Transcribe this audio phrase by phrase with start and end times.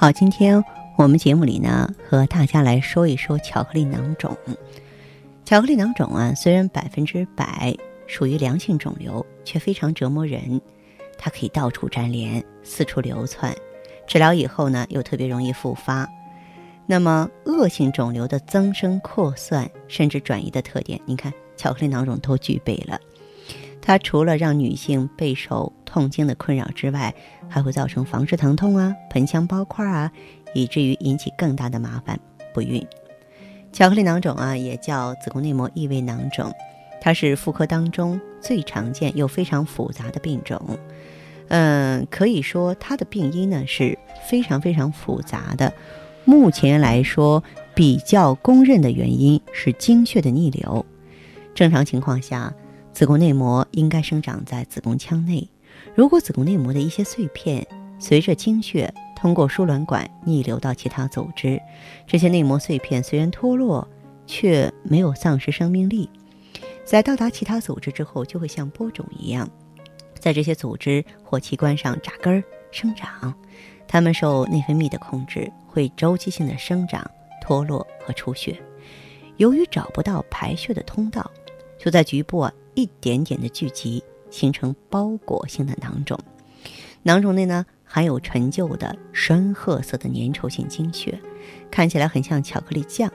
[0.00, 0.64] 好，今天
[0.96, 4.34] 我们节目里呢，和大家来说一说巧克力囊肿。
[5.44, 7.76] 巧克力囊肿啊，虽然百分之百
[8.06, 10.58] 属于良性肿瘤，却非常折磨人。
[11.18, 13.54] 它可以到处粘连、四处流窜，
[14.06, 16.08] 治疗以后呢，又特别容易复发。
[16.86, 22.98] 那么，恶性肿瘤的增生、扩散甚至转移的特点，你看，巧克力囊肿都具备了。
[23.82, 27.14] 它除了让女性备受痛经的困扰之外，
[27.48, 30.12] 还会造成房室疼痛啊、盆腔包块啊，
[30.54, 32.18] 以至于引起更大的麻烦——
[32.52, 32.86] 不孕。
[33.72, 36.52] 巧克力囊肿啊，也叫子宫内膜异位囊肿，
[37.00, 40.60] 它是妇科当中最常见又非常复杂的病种。
[41.48, 45.72] 嗯，可以说它的病因呢是非常非常复杂的。
[46.24, 47.42] 目前来说，
[47.74, 50.84] 比较公认的原因是经血的逆流。
[51.54, 52.52] 正常情况下，
[53.00, 55.48] 子宫内膜应该生长在子宫腔内。
[55.94, 57.66] 如果子宫内膜的一些碎片
[57.98, 61.58] 随着经血通过输卵管逆流到其他组织，
[62.06, 63.88] 这些内膜碎片虽然脱落，
[64.26, 66.10] 却没有丧失生命力。
[66.84, 69.48] 在到达其他组织之后，就会像播种一样，
[70.18, 73.34] 在这些组织或器官上扎根儿生长。
[73.88, 77.10] 它们受内分泌的控制，会周期性的生长、
[77.40, 78.60] 脱落和出血。
[79.38, 81.30] 由于找不到排血的通道，
[81.78, 82.46] 就在局部
[82.80, 84.02] 一点点的聚集。
[84.32, 86.16] 形成包裹性的囊肿，
[87.02, 91.20] 囊肿内呢含有陈旧的深褐色的粘稠性经血，
[91.68, 93.10] 看起来很像巧克力酱，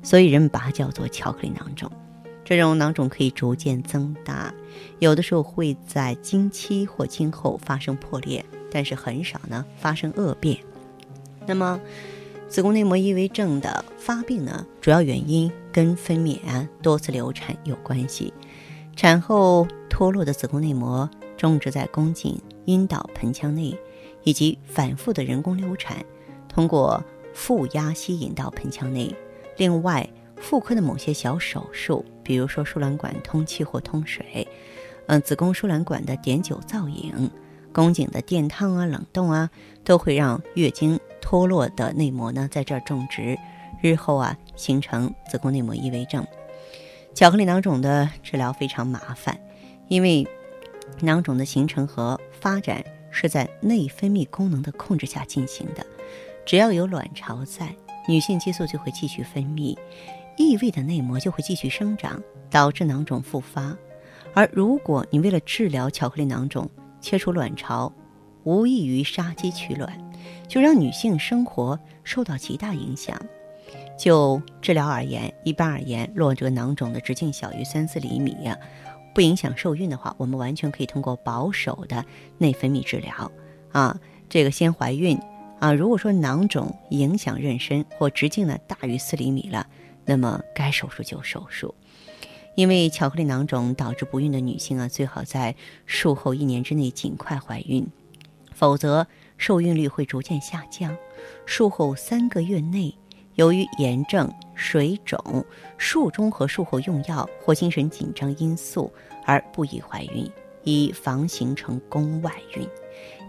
[0.00, 1.90] 所以人们把它叫做巧克力囊肿。
[2.44, 4.54] 这种囊肿可以逐渐增大，
[5.00, 10.56] 有的时候会在经期或经后发生破裂，但是很少呢发生恶变。
[11.48, 11.80] 那么，
[12.46, 18.32] 子宫内膜异位症的发病呢，主要原因跟分娩、多次流产有关系。
[18.94, 23.76] 产后脱落的子宫内膜种植在宫颈、阴道、盆腔内，
[24.22, 26.04] 以及反复的人工流产，
[26.48, 27.02] 通过
[27.34, 29.14] 负压吸引到盆腔内。
[29.56, 34.46] 另外，妇科的某些小手术，比如说输卵管通气或通水，
[35.06, 37.30] 嗯，子宫输卵管的碘酒造影，
[37.72, 39.50] 宫颈的电烫啊、冷冻啊，
[39.82, 43.36] 都会让月经脱落的内膜呢在这儿种植，
[43.82, 46.24] 日后啊形成子宫内膜异位症。
[47.14, 49.38] 巧克力囊肿的治疗非常麻烦，
[49.88, 50.26] 因为
[51.00, 55.86] 囊肿的形成和发展是在内分泌功能的控制下进行的。
[56.44, 57.74] 只要有卵巢在，
[58.08, 59.76] 女性激素就会继续分泌，
[60.36, 63.76] 异位的内膜就会继续生长，导致囊肿复发。
[64.34, 66.68] 而如果你为了治疗巧克力囊肿
[67.00, 67.92] 切除卵巢，
[68.44, 69.92] 无异于杀鸡取卵，
[70.48, 73.16] 就让女性生活受到极大影响。
[73.98, 78.36] 就治疗而言，一般而言，若这个囊肿的直径小于三四厘米，
[79.14, 82.04] 不影响受孕的话，我们完全可以通过保守的
[82.38, 83.30] 内分泌治疗
[83.70, 83.98] 啊。
[84.28, 85.18] 这个先怀孕
[85.60, 85.72] 啊。
[85.72, 89.66] 如果说囊肿影响妊娠或直径呢大于四厘米了，
[90.04, 91.74] 那么该手术就手术。
[92.54, 95.54] 因为巧克力囊肿导致不孕的女性啊，最好在
[95.86, 97.86] 术后一年之内尽快怀孕，
[98.52, 100.96] 否则受孕率会逐渐下降。
[101.46, 102.96] 术后三个月内。
[103.36, 105.44] 由于炎症、水肿、
[105.78, 108.92] 术中和术后用药或精神紧张因素
[109.24, 110.30] 而不宜怀孕，
[110.64, 112.68] 以防形成宫外孕。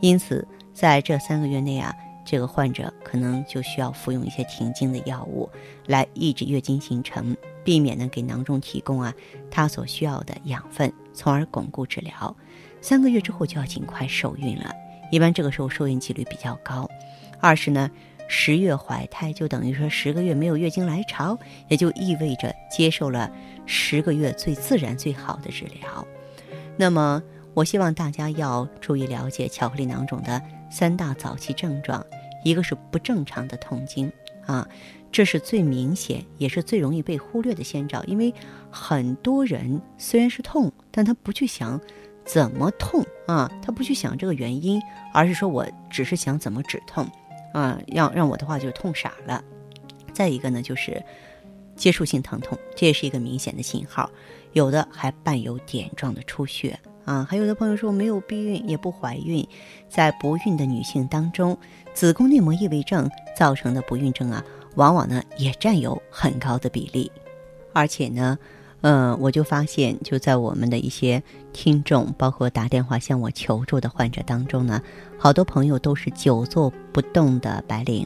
[0.01, 5.49] 因此，在这三个月内啊，这个患者可能就需要服用一些停经的药物，
[5.87, 9.13] 来抑制月经形成，避免呢给囊肿提供啊
[9.49, 12.35] 它所需要的养分，从而巩固治疗。
[12.81, 14.73] 三个月之后就要尽快受孕了，
[15.11, 16.89] 一般这个时候受孕几率比较高。
[17.39, 17.89] 二是呢。
[18.27, 21.37] 十月怀胎就等于说十个月没有月经来潮，
[21.67, 23.31] 也就意味着接受了
[23.65, 26.07] 十个月最自然最好的治疗。
[26.75, 27.21] 那么，
[27.53, 30.41] 我希望大家要注意了解巧克力囊肿的
[30.71, 32.03] 三大早期症状，
[32.43, 34.11] 一个是不正常的痛经
[34.47, 34.67] 啊，
[35.11, 38.33] 这是最明显也是最容易被忽略的先兆，因为
[38.71, 41.79] 很多人虽然是痛，但他不去想
[42.25, 44.81] 怎么痛啊，他不去想这个原因，
[45.13, 47.07] 而是说我只是想怎么止痛。
[47.53, 49.41] 啊，让让我的话就痛傻了。
[50.11, 51.01] 再一个呢，就是
[51.77, 54.09] 接触性疼痛，这也是一个明显的信号，
[54.51, 57.25] 有的还伴有点状的出血啊。
[57.29, 59.47] 还有的朋友说没有避孕也不怀孕，
[59.87, 61.57] 在不孕的女性当中，
[61.93, 64.43] 子宫内膜异位症造成的不孕症啊，
[64.75, 67.09] 往往呢也占有很高的比例，
[67.71, 68.37] 而且呢。
[68.83, 74.81] 嗯，我就发现，就在我们的一些听众，包括打电话向我求助的患者当中呢，
[75.17, 78.05] 好多朋友都是久坐不动的白领。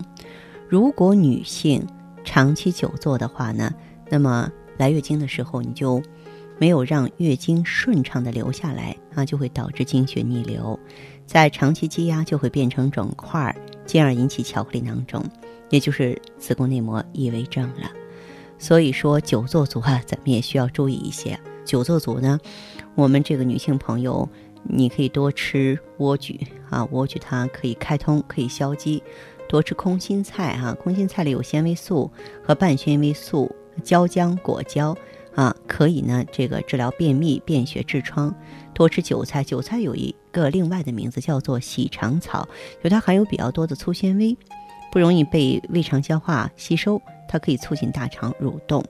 [0.69, 1.83] 如果女性
[2.23, 3.73] 长期久坐的话呢，
[4.07, 5.99] 那么来月经的时候你就
[6.59, 10.79] 没有让月经顺畅的流下来啊，就会导致经血逆流，
[11.25, 13.55] 在长期积压就会变成肿块，
[13.87, 15.25] 进而引起巧克力囊肿，
[15.71, 17.89] 也就是子宫内膜异位症了。
[18.59, 21.39] 所以说，久坐族啊，咱们也需要注意一些。
[21.63, 22.39] 久坐族呢，
[22.95, 24.27] 我们这个女性朋友，
[24.63, 26.39] 你可以多吃莴苣
[26.69, 29.01] 啊，莴苣它可以开通，可以消积；
[29.47, 32.11] 多吃空心菜哈，空心菜里有纤维素
[32.43, 34.95] 和半纤维素，椒浆、果胶
[35.35, 38.33] 啊，可以呢这个治疗便秘、便血、痔疮。
[38.73, 42.47] 多吃韭菜，韭菜有一个另外的名字叫做洗肠草，
[42.83, 44.37] 就它含有比较多的粗纤维，
[44.91, 47.01] 不容易被胃肠消化吸收。
[47.27, 48.83] 它可以促进大肠蠕动，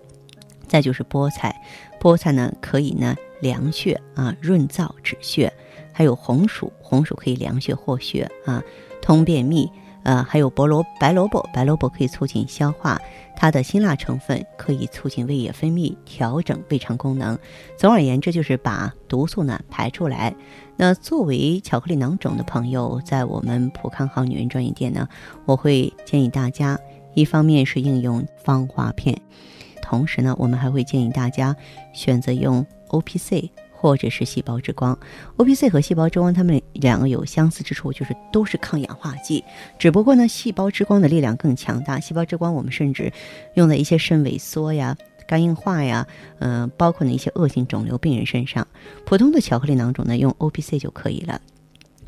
[0.68, 1.56] 再就是菠菜，
[2.00, 5.52] 菠菜呢可以呢凉血啊、润燥止血，
[5.92, 8.62] 还有红薯，红薯可以凉血活血啊、
[9.02, 9.72] 通便秘，
[10.04, 13.00] 呃，还有菠萝白萝卜，白萝卜可以促进消化，
[13.36, 17.38] 它的辛辣成分可以促进胃液分泌，调整胃肠功能。
[17.78, 20.34] 总而言之，就是把毒素呢排出来。
[20.76, 25.08] 那作为巧克力囊肿的朋友，在我们普康好女人专营店呢，
[25.46, 26.80] 我会建议大家。
[27.18, 29.20] 一方面是应用芳华片，
[29.82, 31.56] 同时呢，我们还会建议大家
[31.92, 34.96] 选择用 O P C 或者是细胞之光。
[35.38, 39.44] O P C 和细胞之光，它们两个有相似之处，就是都是抗氧化剂。
[39.80, 42.00] 只不过呢，细胞之光的力量更强大。
[42.00, 43.12] 细胞之光我们甚至
[43.56, 44.96] 用在一些肾萎缩呀、
[45.28, 46.06] 肝硬化呀，
[46.38, 48.68] 嗯，包括呢一些恶性肿瘤病人身上。
[49.08, 51.42] 普通的巧克力囊肿呢，用 O P C 就可以了，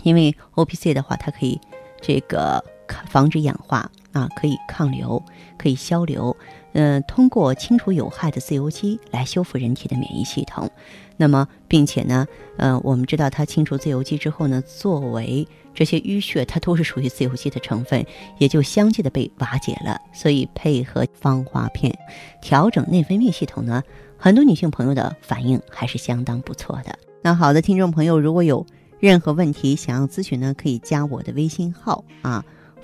[0.04, 1.60] 因为 O P C 的话，它可以
[2.00, 2.64] 这个
[3.10, 3.90] 防止氧化。
[4.12, 5.22] 啊，可以抗瘤，
[5.58, 6.36] 可以消瘤，
[6.74, 10.70] 嗯，通过清除有害的自由基来修复人体的免疫系统。
[11.18, 12.26] 那么，并且呢，
[12.58, 18.06] 呃，我们知道它清除自由基之后呢，作为这些淤血，它都是属于自由基的成分，
[18.38, 20.00] 也就相继的被瓦解了。
[20.14, 21.94] 所以，配合芳华片
[22.42, 23.84] 调整内分泌系统呢，
[24.18, 26.98] 很多女性朋友的反应还是相当不错的。
[27.22, 28.66] 那好的，听众朋友，如果有
[29.00, 32.44] 任何问题想要咨询呢，可以加我的微信号啊。